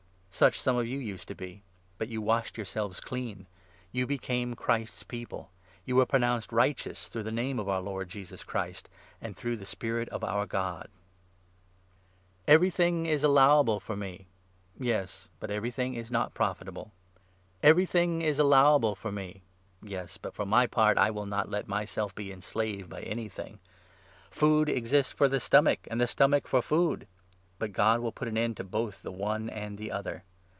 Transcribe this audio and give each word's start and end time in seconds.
Such 0.33 0.53
1 0.53 0.55
1 0.55 0.63
some 0.63 0.77
of 0.77 0.87
you 0.87 0.97
used 0.97 1.27
to 1.27 1.35
be; 1.35 1.61
but 1.99 2.07
you 2.07 2.19
washed 2.19 2.57
yourselves 2.57 2.99
clean! 2.99 3.45
you 3.91 4.07
became 4.07 4.55
Christ's 4.55 5.03
People! 5.03 5.51
you 5.85 5.95
were 5.97 6.05
pronounced 6.07 6.51
righteous 6.51 7.07
through 7.09 7.21
the 7.23 7.31
Name 7.31 7.59
of 7.59 7.69
our 7.69 7.81
Lord 7.81 8.09
Jesus 8.09 8.43
Christ, 8.43 8.89
and 9.21 9.37
through 9.37 9.55
the 9.57 9.67
Spirit 9.67 10.09
of 10.09 10.23
our 10.23 10.47
God! 10.47 10.87
The 12.45 12.53
Everything 12.53 13.05
is 13.05 13.21
allowable 13.21 13.79
for 13.79 13.95
me! 13.95 14.25
Yes, 14.79 15.27
but 15.39 15.51
every 15.51 15.69
12 15.69 15.75
sacredness 15.75 15.75
of 15.75 15.75
thing 15.75 15.93
is 16.07 16.11
not 16.11 16.33
profitable. 16.33 16.91
Everything 17.61 18.23
is 18.23 18.39
allowable 18.39 18.95
the 18.95 18.95
Body. 18.95 19.01
for 19.01 19.11
me 19.11 19.41
i 19.83 19.87
Yes, 19.89 20.17
but 20.17 20.33
for 20.33 20.45
my 20.47 20.65
part, 20.65 20.97
I 20.97 21.11
will 21.11 21.27
not 21.27 21.51
let 21.51 21.67
myself 21.67 22.15
be 22.15 22.31
enslaved 22.31 22.89
by 22.89 23.01
anything. 23.01 23.59
Food 24.31 24.69
exists 24.69 25.13
for 25.13 25.27
the 25.27 25.39
stomach, 25.39 25.81
and 25.83 25.97
13 25.99 25.99
the 25.99 26.07
stomach 26.07 26.47
for 26.47 26.63
food; 26.63 27.05
but 27.59 27.73
God 27.73 27.99
will 27.99 28.11
put 28.11 28.27
an 28.27 28.39
end 28.39 28.57
to 28.57 28.63
both 28.63 29.03
the 29.03 29.11
one 29.11 29.47
and 29.51 29.77
the 29.77 29.91
other. 29.91 30.23